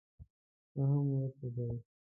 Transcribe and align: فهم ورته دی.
فهم 0.73 1.05
ورته 1.13 1.47
دی. 1.55 1.69